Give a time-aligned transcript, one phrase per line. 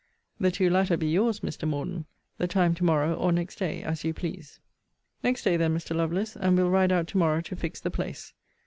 [0.39, 1.67] The two latter be your's, Mr.
[1.67, 2.05] Morden.
[2.39, 4.59] The time to morrow, or next day, as you please.
[5.23, 5.95] Next day, then, Mr.
[5.95, 8.33] Lovelace; and we'll ride out to morrow, to fix the place.